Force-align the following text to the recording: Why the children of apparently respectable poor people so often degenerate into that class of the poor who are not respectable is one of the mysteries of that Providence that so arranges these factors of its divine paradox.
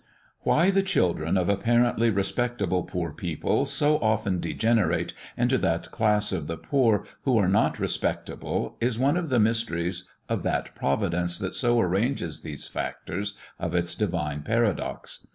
Why 0.39 0.71
the 0.71 0.81
children 0.81 1.37
of 1.37 1.47
apparently 1.47 2.09
respectable 2.09 2.85
poor 2.85 3.11
people 3.11 3.65
so 3.65 3.99
often 3.99 4.39
degenerate 4.39 5.13
into 5.37 5.59
that 5.59 5.91
class 5.91 6.31
of 6.31 6.47
the 6.47 6.57
poor 6.57 7.03
who 7.21 7.37
are 7.37 7.47
not 7.47 7.77
respectable 7.77 8.77
is 8.81 8.97
one 8.97 9.15
of 9.15 9.29
the 9.29 9.39
mysteries 9.39 10.09
of 10.27 10.41
that 10.41 10.73
Providence 10.73 11.37
that 11.37 11.53
so 11.53 11.79
arranges 11.79 12.41
these 12.41 12.65
factors 12.67 13.35
of 13.59 13.75
its 13.75 13.93
divine 13.93 14.41
paradox. 14.41 15.27